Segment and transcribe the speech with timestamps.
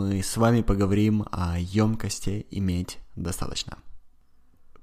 [0.00, 3.76] мы с вами поговорим о емкости иметь достаточно.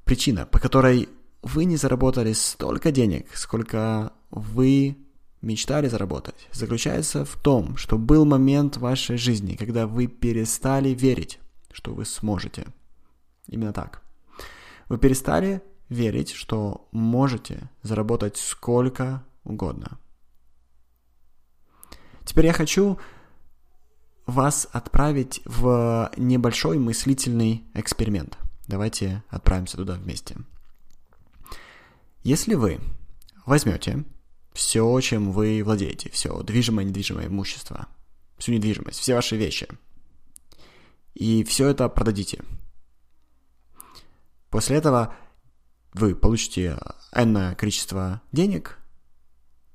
[0.04, 1.10] Причина, по которой
[1.42, 4.96] вы не заработали столько денег, сколько вы
[5.42, 11.40] мечтали заработать, заключается в том, что был момент в вашей жизни, когда вы перестали верить,
[11.72, 12.68] что вы сможете.
[13.48, 14.04] Именно так.
[14.88, 19.98] Вы перестали верить, что можете заработать сколько угодно.
[22.24, 23.00] Теперь я хочу
[24.28, 28.38] вас отправить в небольшой мыслительный эксперимент.
[28.68, 30.36] Давайте отправимся туда вместе.
[32.24, 32.80] Если вы
[33.46, 34.04] возьмете
[34.54, 37.88] все, чем вы владеете, все движимое, недвижимое имущество,
[38.38, 39.68] всю недвижимость, все ваши вещи,
[41.14, 42.44] и все это продадите.
[44.50, 45.16] После этого
[45.94, 46.78] вы получите
[47.14, 48.78] энное количество денег,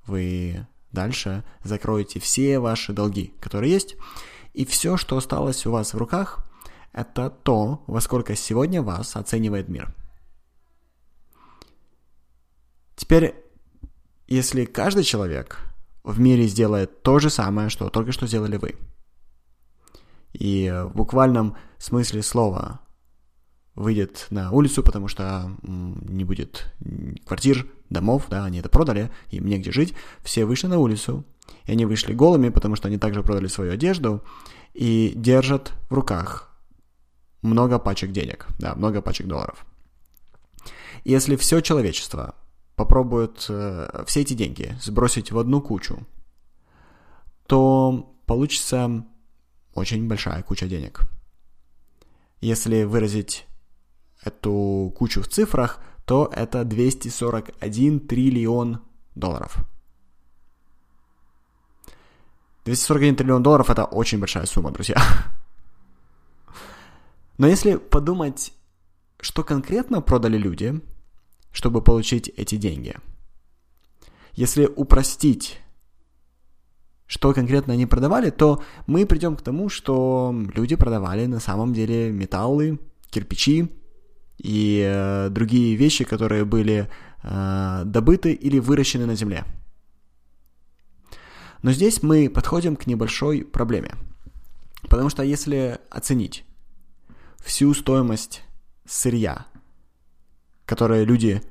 [0.06, 3.96] вы дальше закроете все ваши долги, которые есть,
[4.52, 6.46] и все, что осталось у вас в руках,
[6.92, 9.94] это то, во сколько сегодня вас оценивает мир.
[12.96, 13.34] Теперь,
[14.26, 15.58] если каждый человек
[16.04, 18.76] в мире сделает то же самое, что только что сделали вы,
[20.32, 22.80] и в буквальном смысле слова
[23.74, 26.72] выйдет на улицу, потому что не будет
[27.26, 31.24] квартир, домов, да, они это продали, им негде жить, все вышли на улицу,
[31.66, 34.22] и они вышли голыми, потому что они также продали свою одежду,
[34.74, 36.50] и держат в руках
[37.42, 39.66] много пачек денег, да, много пачек долларов.
[41.04, 42.34] Если все человечество
[42.76, 46.06] попробует э, все эти деньги сбросить в одну кучу,
[47.46, 49.04] то получится
[49.74, 51.00] очень большая куча денег.
[52.40, 53.46] Если выразить
[54.22, 58.80] эту кучу в цифрах, то это 241 триллион
[59.14, 59.64] долларов.
[62.64, 64.96] 241 триллион долларов это очень большая сумма, друзья.
[67.38, 68.52] Но если подумать,
[69.20, 70.80] что конкретно продали люди,
[71.50, 72.94] чтобы получить эти деньги,
[74.34, 75.58] если упростить,
[77.06, 82.10] что конкретно они продавали, то мы придем к тому, что люди продавали на самом деле
[82.10, 82.78] металлы,
[83.10, 83.70] кирпичи
[84.38, 86.88] и э, другие вещи, которые были
[87.22, 89.44] э, добыты или выращены на земле.
[91.62, 93.94] Но здесь мы подходим к небольшой проблеме.
[94.82, 96.44] Потому что если оценить
[97.38, 98.42] всю стоимость
[98.84, 99.46] сырья,
[100.66, 101.42] которое люди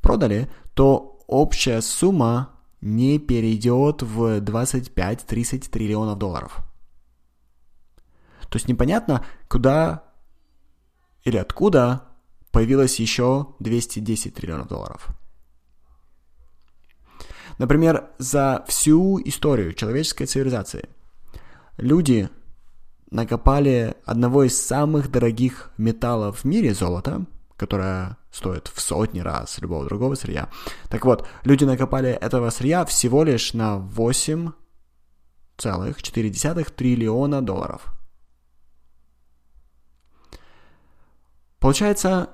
[0.00, 6.58] продали, то общая сумма не перейдет в 25-30 триллионов долларов.
[8.48, 10.04] То есть непонятно, куда
[11.24, 12.04] или откуда
[12.50, 15.08] появилось еще 210 триллионов долларов.
[17.58, 20.88] Например, за всю историю человеческой цивилизации
[21.76, 22.30] люди
[23.10, 27.26] накопали одного из самых дорогих металлов в мире, золото,
[27.56, 30.48] которое стоит в сотни раз любого другого сырья.
[30.88, 37.86] Так вот, люди накопали этого сырья всего лишь на 8,4 триллиона долларов.
[41.58, 42.30] Получается,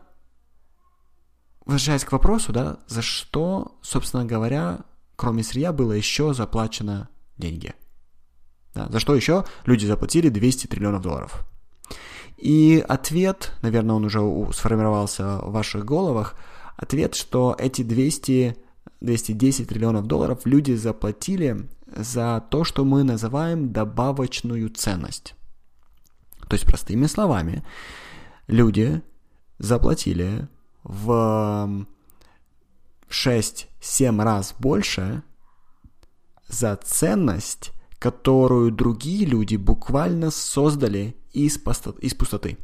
[1.64, 4.84] возвращаясь к вопросу, да, за что, собственно говоря,
[5.16, 7.75] кроме сырья было еще заплачено деньги.
[8.75, 11.47] Да, за что еще люди заплатили 200 триллионов долларов.
[12.36, 14.20] И ответ, наверное, он уже
[14.53, 16.34] сформировался в ваших головах,
[16.76, 18.56] ответ, что эти 200,
[19.00, 25.34] 210 триллионов долларов люди заплатили за то, что мы называем добавочную ценность.
[26.48, 27.64] То есть, простыми словами,
[28.48, 29.00] люди
[29.58, 30.48] заплатили
[30.82, 31.86] в
[33.14, 35.22] 6-7 раз больше
[36.48, 41.58] за ценность, которую другие люди буквально создали из,
[42.00, 42.58] из пустоты.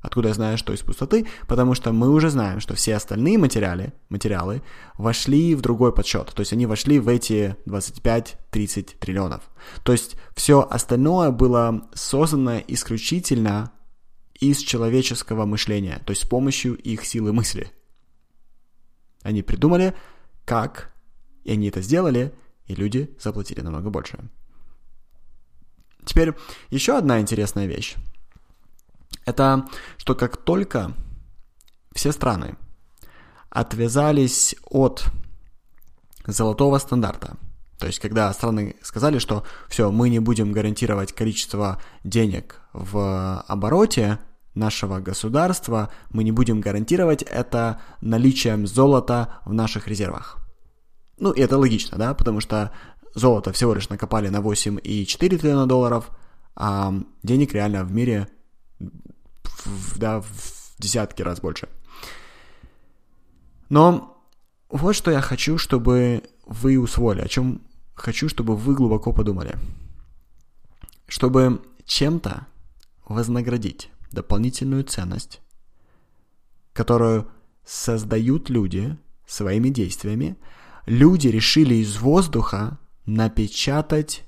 [0.00, 1.26] Откуда я знаю, что из пустоты?
[1.48, 4.62] Потому что мы уже знаем, что все остальные материалы, материалы
[4.96, 6.32] вошли в другой подсчет.
[6.32, 9.42] То есть они вошли в эти 25-30 триллионов.
[9.82, 13.72] То есть все остальное было создано исключительно
[14.38, 17.72] из человеческого мышления, то есть с помощью их силы мысли.
[19.26, 19.92] Они придумали,
[20.44, 20.92] как,
[21.42, 22.32] и они это сделали,
[22.66, 24.18] и люди заплатили намного больше.
[26.04, 26.34] Теперь
[26.70, 27.96] еще одна интересная вещь.
[29.24, 30.92] Это что как только
[31.92, 32.56] все страны
[33.50, 35.06] отвязались от
[36.24, 37.36] золотого стандарта,
[37.80, 44.20] то есть когда страны сказали, что все, мы не будем гарантировать количество денег в обороте
[44.56, 50.38] нашего государства, мы не будем гарантировать это наличием золота в наших резервах.
[51.18, 52.72] Ну, и это логично, да, потому что
[53.14, 56.10] золото всего лишь накопали на 8,4 триллиона долларов,
[56.54, 56.92] а
[57.22, 58.28] денег реально в мире
[59.96, 61.68] да, в десятки раз больше.
[63.68, 64.22] Но
[64.68, 67.62] вот что я хочу, чтобы вы усвоили, о чем
[67.94, 69.56] хочу, чтобы вы глубоко подумали.
[71.08, 72.46] Чтобы чем-то
[73.08, 75.40] вознаградить дополнительную ценность,
[76.72, 77.28] которую
[77.64, 80.36] создают люди своими действиями,
[80.86, 84.24] люди решили из воздуха напечатать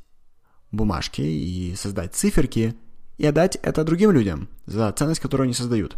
[0.71, 2.77] бумажки и создать циферки
[3.17, 5.97] и отдать это другим людям за ценность, которую они создают.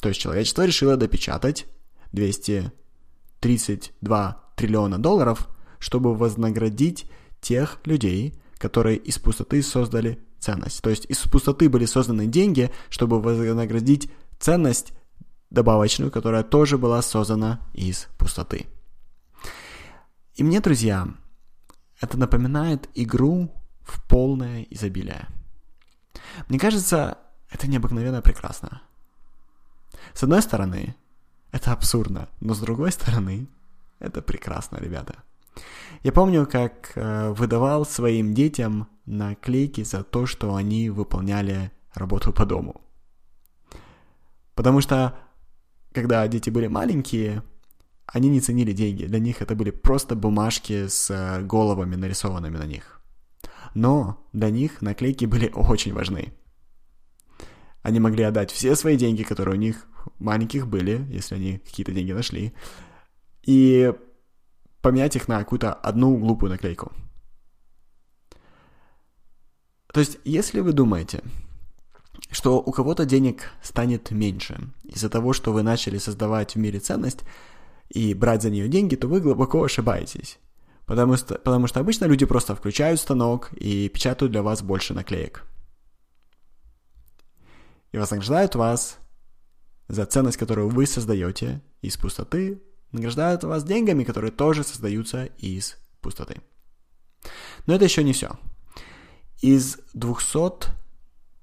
[0.00, 1.66] То есть человечество решило допечатать
[2.12, 5.48] 232 триллиона долларов,
[5.78, 7.10] чтобы вознаградить
[7.40, 10.82] тех людей, которые из пустоты создали ценность.
[10.82, 14.92] То есть из пустоты были созданы деньги, чтобы вознаградить ценность
[15.50, 18.66] добавочную, которая тоже была создана из пустоты.
[20.34, 21.08] И мне, друзья,
[22.00, 23.52] это напоминает игру
[23.82, 25.26] в полное изобилие.
[26.48, 27.18] Мне кажется,
[27.50, 28.82] это необыкновенно прекрасно.
[30.14, 30.94] С одной стороны,
[31.50, 33.48] это абсурдно, но с другой стороны,
[33.98, 35.16] это прекрасно, ребята.
[36.02, 42.44] Я помню, как э, выдавал своим детям наклейки за то, что они выполняли работу по
[42.44, 42.80] дому.
[44.54, 45.18] Потому что,
[45.92, 47.42] когда дети были маленькие,
[48.06, 49.04] они не ценили деньги.
[49.04, 53.00] Для них это были просто бумажки с э, головами, нарисованными на них.
[53.74, 56.32] Но для них наклейки были очень важны.
[57.82, 59.86] Они могли отдать все свои деньги, которые у них
[60.18, 62.52] маленьких были, если они какие-то деньги нашли,
[63.42, 63.92] и
[64.80, 66.92] поменять их на какую-то одну глупую наклейку.
[69.92, 71.22] То есть, если вы думаете,
[72.30, 77.24] что у кого-то денег станет меньше из-за того, что вы начали создавать в мире ценность,
[77.88, 80.38] и брать за нее деньги, то вы глубоко ошибаетесь.
[80.86, 85.44] Потому что, потому что обычно люди просто включают станок и печатают для вас больше наклеек.
[87.92, 88.98] И вознаграждают вас
[89.88, 92.62] за ценность, которую вы создаете из пустоты,
[92.92, 96.40] награждают вас деньгами, которые тоже создаются из пустоты.
[97.66, 98.38] Но это еще не все.
[99.40, 100.70] Из 200,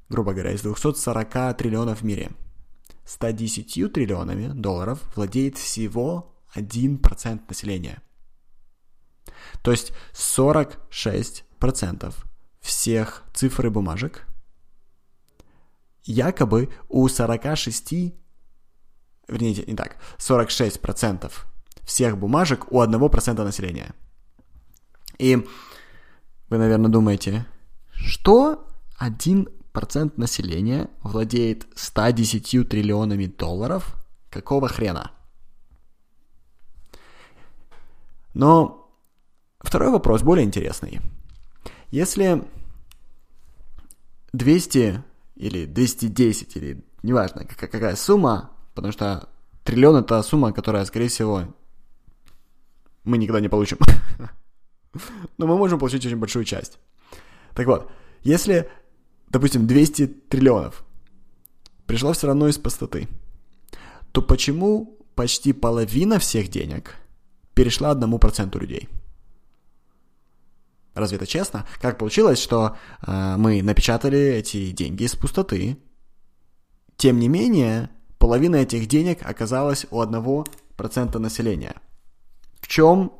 [0.09, 2.31] грубо говоря, из 240 триллионов в мире,
[3.05, 8.01] 110 триллионами долларов владеет всего 1% населения.
[9.61, 12.13] То есть 46%
[12.59, 14.27] всех цифр и бумажек
[16.03, 18.13] якобы у 46,
[19.27, 21.31] вернее, не так, 46%
[21.83, 23.93] всех бумажек у 1% населения.
[25.17, 25.47] И
[26.49, 27.45] вы, наверное, думаете,
[27.95, 28.67] что
[28.99, 29.47] 1%
[30.17, 33.95] населения владеет 110 триллионами долларов?
[34.29, 35.11] Какого хрена?
[38.33, 38.91] Но
[39.59, 40.99] второй вопрос более интересный.
[41.89, 42.43] Если
[44.33, 45.03] 200
[45.35, 49.29] или 210 или неважно какая сумма, потому что
[49.63, 51.53] триллион это сумма, которая, скорее всего,
[53.03, 53.77] мы никогда не получим.
[55.37, 56.79] Но мы можем получить очень большую часть.
[57.55, 57.91] Так вот,
[58.21, 58.69] если,
[59.29, 60.85] допустим, 200 триллионов
[61.87, 63.07] пришло все равно из пустоты,
[64.11, 66.95] то почему почти половина всех денег–
[67.55, 68.87] перешла одному проценту людей.
[70.93, 71.65] Разве это честно?
[71.81, 75.77] Как получилось, что э, мы напечатали эти деньги из пустоты?
[76.95, 80.45] Тем не менее, половина этих денег оказалась у одного
[80.77, 81.75] процента населения.
[82.61, 83.13] В чем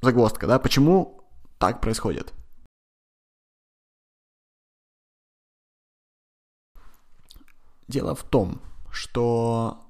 [0.00, 0.58] загвоздка, да?
[0.58, 1.20] Почему
[1.58, 2.32] так происходит?
[7.88, 8.60] Дело в том,
[8.90, 9.84] что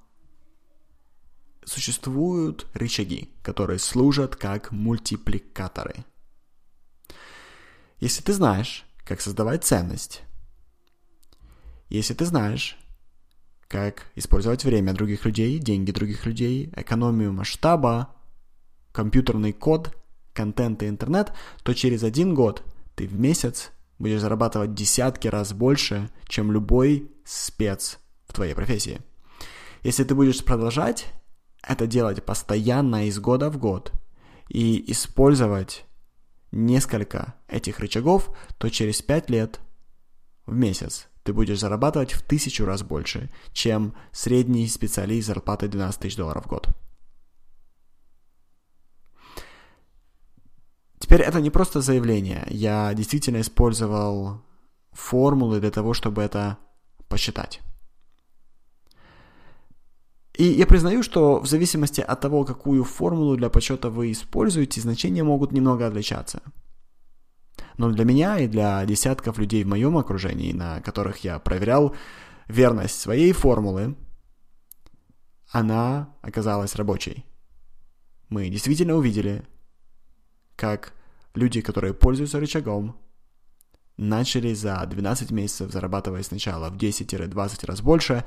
[1.65, 6.05] существуют рычаги, которые служат как мультипликаторы.
[8.01, 10.23] Если ты знаешь, как создавать ценность,
[11.89, 12.79] если ты знаешь,
[13.69, 18.15] как использовать время других людей, деньги других людей, экономию масштаба,
[18.93, 19.97] компьютерный код,
[20.33, 21.33] контент и интернет,
[21.63, 22.63] то через один год
[22.95, 29.01] ты в месяц будешь зарабатывать десятки раз больше, чем любой спец в твоей профессии.
[29.83, 31.07] Если ты будешь продолжать
[31.67, 33.93] это делать постоянно из года в год
[34.49, 35.85] и использовать
[36.53, 39.61] несколько этих рычагов, то через 5 лет
[40.47, 46.17] в месяц ты будешь зарабатывать в тысячу раз больше, чем средний специалист зарплатой 12 тысяч
[46.17, 46.69] долларов в год.
[51.05, 52.47] Теперь это не просто заявление.
[52.49, 54.41] Я действительно использовал
[54.93, 56.57] формулы для того, чтобы это
[57.09, 57.61] посчитать.
[60.33, 65.23] И я признаю, что в зависимости от того, какую формулу для подсчета вы используете, значения
[65.23, 66.41] могут немного отличаться.
[67.77, 71.95] Но для меня и для десятков людей в моем окружении, на которых я проверял
[72.49, 73.95] верность своей формулы,
[75.51, 77.27] она оказалась рабочей.
[78.31, 79.45] Мы действительно увидели,
[80.57, 80.95] как
[81.35, 82.97] люди, которые пользуются рычагом,
[83.97, 88.25] начали за 12 месяцев зарабатывать сначала в 10-20 раз больше,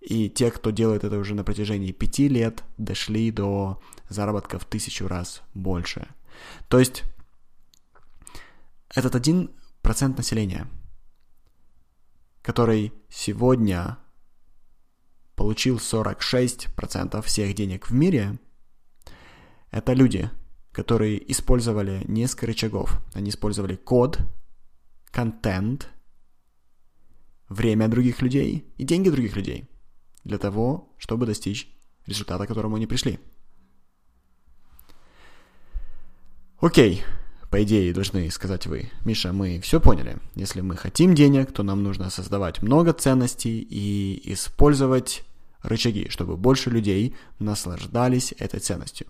[0.00, 5.08] и те, кто делает это уже на протяжении 5 лет, дошли до заработка в тысячу
[5.08, 6.08] раз больше.
[6.68, 7.04] То есть
[8.94, 9.50] этот один
[9.82, 10.66] процент населения,
[12.42, 13.98] который сегодня
[15.36, 18.38] получил 46% всех денег в мире,
[19.70, 20.30] это люди,
[20.72, 23.00] которые использовали несколько рычагов.
[23.12, 24.20] Они использовали код,
[25.10, 25.88] контент,
[27.48, 29.68] время других людей и деньги других людей
[30.24, 31.68] для того, чтобы достичь
[32.06, 33.18] результата, к которому они пришли.
[36.60, 37.02] Окей,
[37.50, 40.18] по идее, должны сказать вы, Миша, мы все поняли.
[40.36, 45.24] Если мы хотим денег, то нам нужно создавать много ценностей и использовать
[45.62, 49.06] рычаги, чтобы больше людей наслаждались этой ценностью.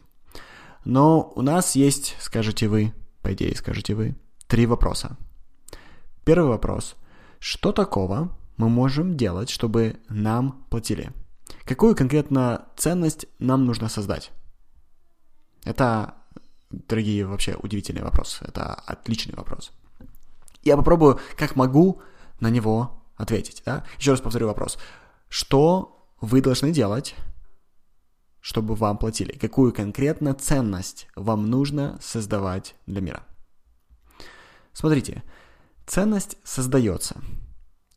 [0.84, 5.16] Но у нас есть, скажете вы, по идее, скажете вы, три вопроса.
[6.24, 6.96] Первый вопрос.
[7.38, 11.12] Что такого мы можем делать, чтобы нам платили?
[11.64, 14.30] Какую конкретно ценность нам нужно создать?
[15.64, 16.14] Это,
[16.70, 18.38] дорогие, вообще удивительный вопрос.
[18.42, 19.72] Это отличный вопрос.
[20.62, 22.00] Я попробую, как могу,
[22.40, 23.62] на него ответить.
[23.64, 23.84] Да?
[23.98, 24.78] Еще раз повторю вопрос.
[25.28, 27.14] Что вы должны делать,
[28.40, 29.32] чтобы вам платили?
[29.32, 33.26] Какую конкретно ценность вам нужно создавать для мира?
[34.72, 35.22] Смотрите,
[35.86, 37.20] ценность создается,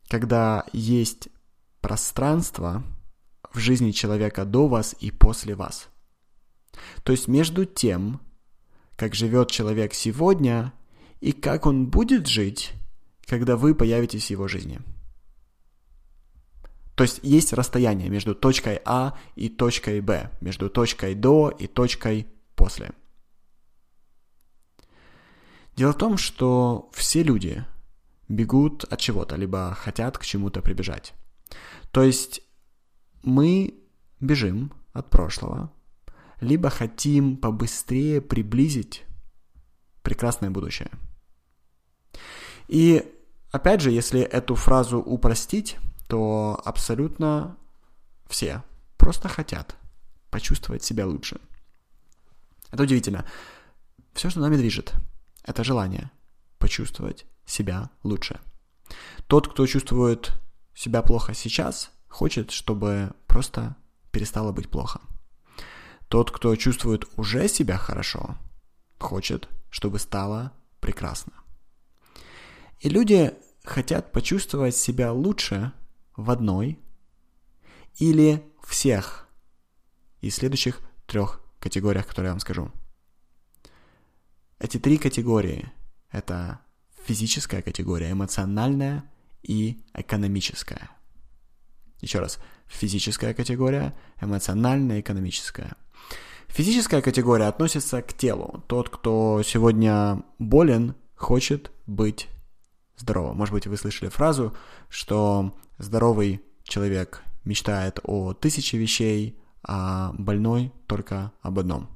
[0.08, 1.28] когда есть
[1.80, 2.82] пространство
[3.52, 5.88] в жизни человека до вас и после вас.
[7.04, 8.20] То есть между тем,
[8.96, 10.72] как живет человек сегодня
[11.20, 12.72] и как он будет жить,
[13.26, 14.80] когда вы появитесь в его жизни–
[16.94, 22.28] то есть есть расстояние между точкой А и точкой Б, между точкой до и точкой
[22.54, 22.92] после.
[25.76, 27.64] Дело в том, что все люди
[28.28, 31.14] бегут от чего-то, либо хотят к чему-то прибежать.
[31.90, 32.42] То есть
[33.22, 33.74] мы
[34.20, 35.72] бежим от прошлого,
[36.40, 39.04] либо хотим побыстрее приблизить
[40.02, 40.90] прекрасное будущее.
[42.68, 43.04] И
[43.50, 45.76] опять же, если эту фразу упростить,
[46.08, 47.56] то абсолютно
[48.26, 48.62] все
[48.96, 49.76] просто хотят
[50.30, 51.40] почувствовать себя лучше.
[52.70, 53.24] Это удивительно.
[54.14, 54.94] Все, что нами движет,
[55.44, 56.10] это желание
[56.58, 58.40] почувствовать себя лучше.
[59.26, 60.32] Тот, кто чувствует
[60.74, 63.76] себя плохо сейчас, хочет, чтобы просто
[64.10, 65.00] перестало быть плохо.
[66.08, 68.36] Тот, кто чувствует уже себя хорошо,
[68.98, 71.32] хочет, чтобы стало прекрасно.
[72.80, 73.34] И люди
[73.64, 75.72] хотят почувствовать себя лучше
[76.16, 76.78] в одной
[77.98, 79.28] или всех
[80.20, 82.70] из следующих трех категориях, которые я вам скажу.
[84.58, 85.70] Эти три категории–
[86.10, 86.60] это
[87.04, 89.04] физическая категория, эмоциональная
[89.42, 90.90] и экономическая.
[92.00, 95.76] Еще раз, физическая категория, эмоциональная экономическая.
[96.48, 98.62] Физическая категория относится к телу.
[98.68, 102.28] Тот, кто сегодня болен, хочет быть
[102.96, 103.36] здоровым.
[103.36, 104.54] Может быть, вы слышали фразу,
[104.88, 111.88] что здоровый человек мечтает о тысяче вещей, а больной только об одном.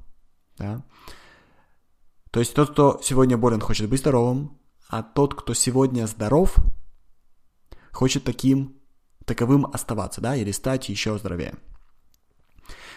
[0.57, 0.83] Да?
[2.31, 6.55] То есть тот, кто сегодня болен, хочет быть здоровым, а тот, кто сегодня здоров,
[7.91, 8.75] хочет таким,
[9.25, 11.55] таковым оставаться, да, или стать еще здоровее.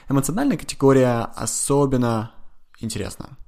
[0.09, 2.35] Эмоциональная категория особенно
[2.81, 3.39] интересна.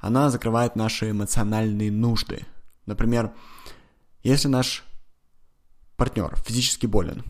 [0.00, 2.46] Она закрывает наши эмоциональные нужды.
[2.86, 3.32] Например,
[4.22, 4.84] если наш
[5.96, 7.24] партнер физически болен,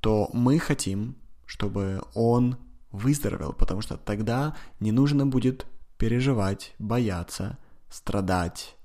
[0.00, 1.16] то мы хотим,
[1.46, 2.58] чтобы он
[2.90, 5.66] выздоровел, потому что тогда не нужно будет
[5.98, 7.58] переживать, бояться,
[7.90, 8.76] страдать,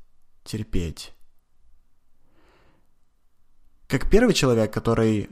[0.44, 1.14] терпеть.
[3.88, 5.30] Как первый человек, который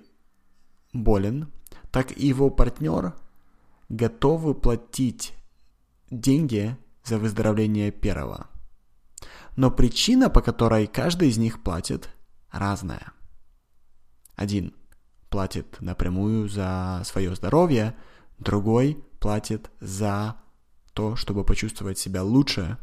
[0.93, 1.51] болен,
[1.91, 3.13] так и его партнер
[3.87, 5.33] готовы платить
[6.11, 8.47] деньги за выздоровление первого.
[9.59, 12.09] Но причина, по которой каждый из них платит,
[12.49, 13.11] разная–
[14.37, 14.73] один
[15.29, 17.93] платит напрямую за свое здоровье,
[18.37, 20.37] другой платит за
[20.93, 22.77] то, чтобы почувствовать себя лучше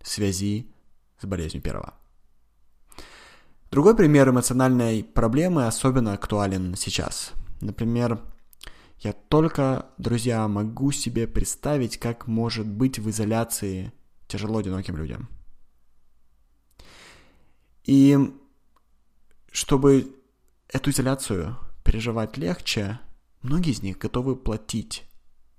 [0.00, 0.72] в связи
[1.18, 1.94] с болезнью первого.
[3.72, 7.32] Другой пример эмоциональной проблемы особенно актуален сейчас.
[7.60, 8.20] Например,
[9.00, 13.92] я только, друзья, могу себе представить, как может быть в изоляции
[14.28, 15.28] тяжело одиноким людям.
[17.84, 18.18] И
[19.50, 20.14] чтобы
[20.68, 23.00] эту изоляцию переживать легче,
[23.42, 25.04] многие из них готовы платить,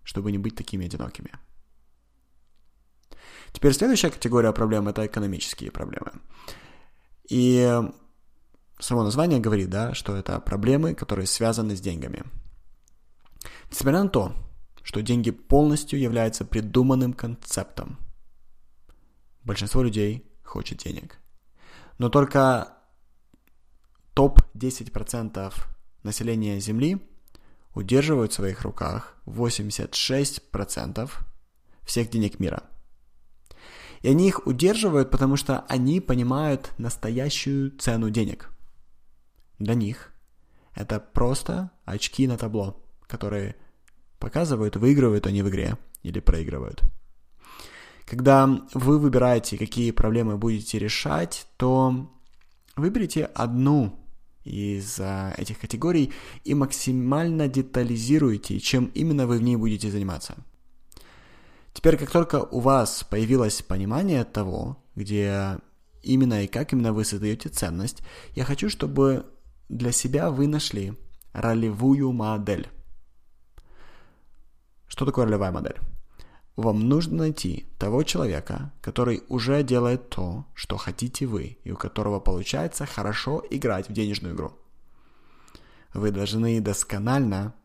[0.03, 1.31] чтобы не быть такими одинокими.
[3.51, 6.11] Теперь следующая категория проблем– это экономические проблемы.
[7.29, 7.81] И
[8.79, 12.23] само название говорит, да, что это проблемы, которые связаны с деньгами.
[13.69, 14.35] Несмотря на то,
[14.81, 17.99] что деньги полностью являются придуманным концептом,
[19.43, 21.19] большинство людей хочет денег.
[22.03, 22.67] Но только
[24.13, 25.53] топ-10%
[26.03, 27.01] населения Земли
[27.73, 31.09] удерживают в своих руках 86%
[31.85, 32.63] всех денег мира.
[34.01, 38.49] И они их удерживают, потому что они понимают настоящую цену денег.
[39.57, 40.11] Для них
[40.75, 43.55] это просто очки на табло, которые
[44.19, 46.83] показывают, выигрывают они в игре или проигрывают.
[48.13, 52.11] Когда вы выбираете, какие проблемы будете решать, то
[52.75, 54.05] выберите одну
[54.43, 60.35] из а, этих категорий и максимально детализируйте, чем именно вы в ней будете заниматься.
[61.73, 65.57] Теперь, как только у вас появилось понимание того, где
[66.03, 68.03] именно и как именно вы создаете ценность,
[68.35, 69.25] я хочу, чтобы
[69.69, 70.93] для себя вы нашли
[71.31, 72.69] ролевую модель.
[74.87, 75.79] Что такое ролевая модель?
[76.55, 82.19] Вам нужно найти того человека, который уже делает то, что хотите вы, и у которого
[82.19, 84.53] получается хорошо играть в денежную игру.
[85.95, 87.55] Вы должны досконально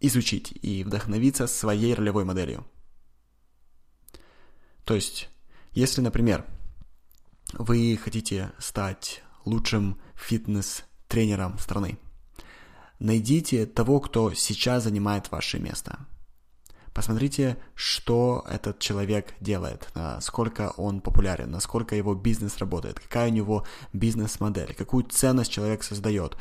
[0.00, 2.66] изучить и вдохновиться своей ролевой моделью.
[4.84, 5.28] То есть,
[5.72, 6.46] если, например,
[7.52, 11.98] вы хотите стать лучшим фитнес-тренером страны,
[13.00, 16.06] найдите того, кто сейчас занимает ваше место–
[16.94, 23.66] Посмотрите, что этот человек делает, насколько он популярен, насколько его бизнес работает, какая у него
[23.92, 26.36] бизнес-модель, какую ценность человек создает,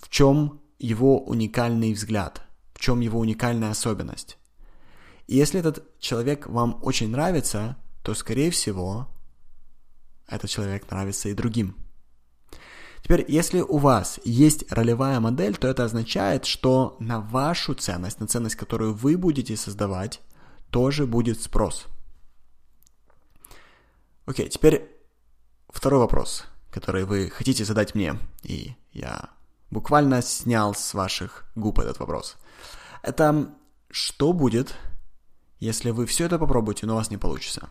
[0.00, 2.42] в чем его уникальный взгляд,
[2.74, 4.38] в чем его уникальная особенность.
[5.26, 9.08] И если этот человек вам очень нравится, то, скорее всего,
[10.26, 11.83] этот человек нравится и другим.
[13.04, 18.26] Теперь, если у вас есть ролевая модель, то это означает, что на вашу ценность, на
[18.26, 20.22] ценность, которую вы будете создавать,
[20.70, 21.84] тоже будет спрос.
[24.24, 24.90] Окей, теперь
[25.68, 29.28] второй вопрос, который вы хотите задать мне, и я
[29.70, 32.38] буквально снял с ваших губ этот вопрос.
[33.02, 33.54] Это
[33.90, 34.74] что будет,
[35.60, 37.68] если вы все это попробуете, но у вас не получится?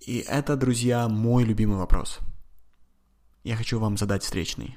[0.00, 2.18] И это, друзья, мой любимый вопрос–
[3.46, 4.76] я хочу вам задать встречный.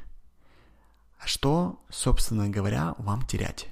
[1.19, 3.67] А что, собственно говоря, вам терять?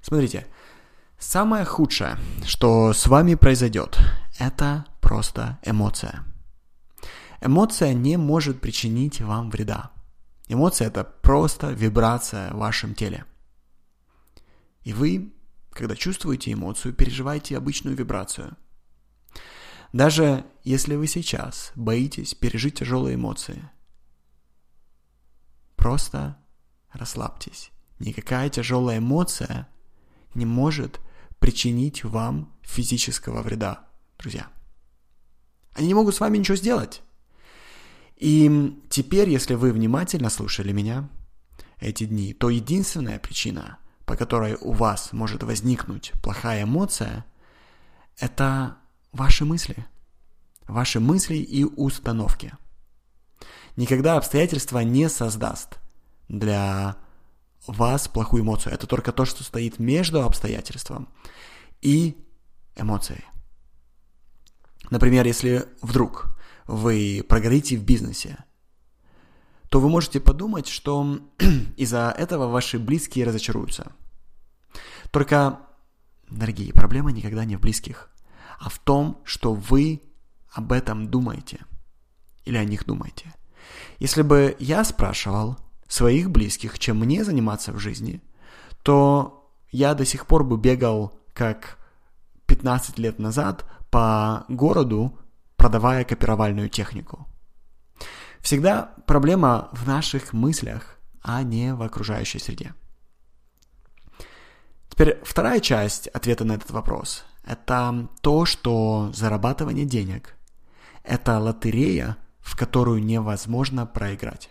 [0.00, 0.48] Смотрите,
[1.20, 3.96] самое худшее, что с вами произойдет,
[4.40, 6.24] это просто эмоция.
[7.40, 9.92] Эмоция не может причинить вам вреда.
[10.48, 13.24] Эмоция это просто вибрация в вашем теле.
[14.82, 15.32] И вы,
[15.70, 18.56] когда чувствуете эмоцию, переживаете обычную вибрацию–
[19.92, 23.68] даже если вы сейчас боитесь пережить тяжелые эмоции,
[25.76, 26.38] просто
[26.92, 27.70] расслабьтесь.
[27.98, 29.68] Никакая тяжелая эмоция
[30.34, 31.00] не может
[31.38, 33.84] причинить вам физического вреда,
[34.18, 34.48] друзья.
[35.74, 37.02] Они не могут с вами ничего сделать.
[38.16, 41.08] И теперь, если вы внимательно слушали меня
[41.80, 47.24] эти дни, то единственная причина, по которой у вас может возникнуть плохая эмоция,
[48.18, 48.76] это
[49.12, 49.86] ваши мысли.
[50.66, 52.56] Ваши мысли и установки.
[53.76, 55.78] Никогда обстоятельства не создаст
[56.28, 56.96] для
[57.66, 58.74] вас плохую эмоцию.
[58.74, 61.08] Это только то, что стоит между обстоятельством
[61.80, 62.16] и
[62.76, 63.24] эмоцией.
[64.90, 68.44] Например, если вдруг вы прогорите в бизнесе,
[69.68, 71.18] то вы можете подумать, что
[71.76, 73.92] из-за этого ваши близкие разочаруются.
[75.10, 75.60] Только,
[76.28, 78.10] дорогие, проблема никогда не в близких
[78.62, 80.00] а в том, что вы
[80.52, 81.66] об этом думаете
[82.44, 83.34] или о них думаете.
[83.98, 88.22] Если бы я спрашивал своих близких, чем мне заниматься в жизни,
[88.84, 91.76] то я до сих пор бы бегал как
[92.46, 95.18] 15 лет назад по городу,
[95.56, 97.26] продавая копировальную технику.
[98.40, 102.74] Всегда проблема в наших мыслях, а не в окружающей среде.
[104.88, 110.36] Теперь вторая часть ответа на этот вопрос это то, что зарабатывание денег–
[111.04, 114.50] это лотерея, в которую невозможно проиграть.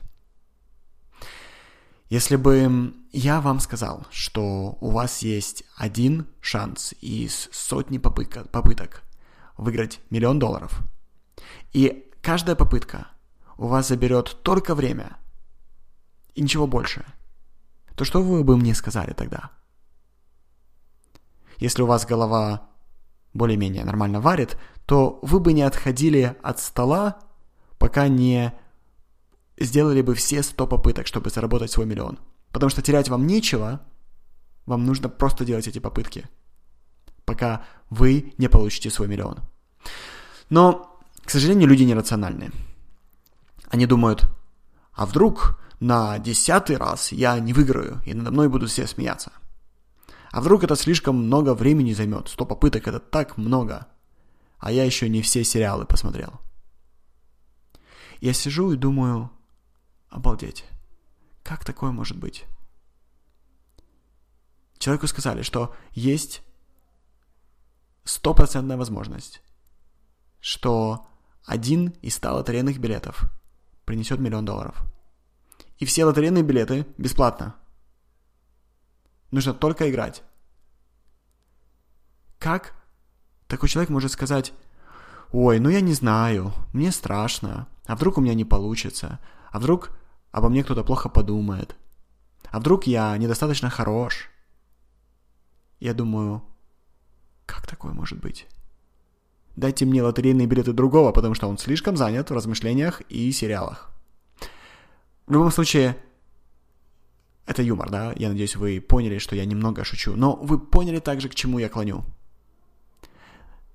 [2.10, 9.04] Если бы я вам сказал, что у вас есть один шанс из сотни попыток, попыток
[9.58, 10.82] выиграть миллион долларов,
[11.72, 13.08] и каждая попытка
[13.58, 15.18] у вас заберет только время
[16.36, 17.06] и ничего больше,
[17.96, 19.52] то что вы бы мне сказали тогда?
[21.58, 22.71] Если у вас голова
[23.34, 27.20] более-менее нормально варит, то вы бы не отходили от стола,
[27.78, 28.54] пока не
[29.58, 32.20] сделали бы все 100 попыток, чтобы заработать свой миллион.
[32.52, 33.82] Потому что терять вам нечего,
[34.66, 36.30] вам нужно просто делать эти попытки,
[37.26, 39.40] пока вы не получите свой миллион.
[40.50, 42.52] Но, к сожалению, люди нерациональны.
[43.70, 44.30] Они думают,
[44.94, 49.32] а вдруг на десятый раз я не выиграю, и надо мной будут все смеяться.
[50.32, 52.30] А вдруг это слишком много времени займет?
[52.30, 53.88] Сто попыток это так много.
[54.60, 56.40] А я еще не все сериалы посмотрел.
[58.22, 59.32] Я сижу и думаю,
[60.10, 60.66] обалдеть,
[61.44, 62.46] как такое может быть?
[64.78, 66.42] Человеку сказали, что есть
[68.04, 69.42] стопроцентная возможность,
[70.40, 71.08] что
[71.46, 73.26] один из ста лотерейных билетов
[73.86, 74.84] принесет миллион долларов.
[75.78, 77.56] И все лотерейные билеты бесплатно.
[79.32, 80.24] Нужно только играть.
[82.38, 82.74] Как
[83.48, 84.54] такой человек может сказать,
[85.32, 89.20] ой, ну я не знаю, мне страшно, а вдруг у меня не получится,
[89.52, 89.92] а вдруг
[90.32, 91.76] обо мне кто-то плохо подумает,
[92.50, 94.30] а вдруг я недостаточно хорош.
[95.80, 96.44] Я думаю,
[97.46, 98.48] как такое может быть?
[99.56, 103.92] Дайте мне лотерейные билеты другого, потому что он слишком занят в размышлениях и сериалах.
[105.28, 105.98] В любом случае,
[107.46, 108.14] это юмор, да?
[108.16, 110.16] Я надеюсь, вы поняли, что я немного шучу.
[110.16, 112.06] Но вы поняли также, к чему я клоню.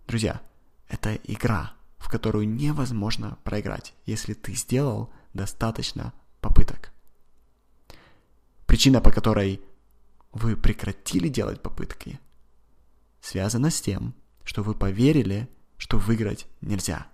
[0.06, 0.40] Друзья,
[0.88, 6.92] это игра, в которую невозможно проиграть, если ты сделал достаточно попыток.
[8.66, 9.60] Причина, по которой
[10.32, 12.20] вы прекратили делать попытки,
[13.20, 17.06] связана с тем, что вы поверили, что выиграть нельзя.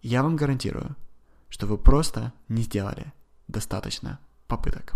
[0.00, 0.96] Я вам гарантирую,
[1.48, 3.12] что вы просто не сделали
[3.48, 4.20] достаточно
[4.52, 4.94] попыток.